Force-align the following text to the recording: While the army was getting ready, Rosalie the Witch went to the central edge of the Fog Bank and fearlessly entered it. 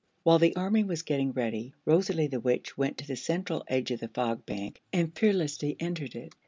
While 0.23 0.39
the 0.39 0.55
army 0.55 0.83
was 0.83 1.03
getting 1.03 1.31
ready, 1.31 1.75
Rosalie 1.85 2.25
the 2.25 2.39
Witch 2.39 2.75
went 2.75 2.97
to 2.97 3.07
the 3.07 3.15
central 3.15 3.63
edge 3.67 3.91
of 3.91 3.99
the 3.99 4.07
Fog 4.07 4.47
Bank 4.47 4.81
and 4.91 5.15
fearlessly 5.15 5.75
entered 5.79 6.15
it. 6.15 6.33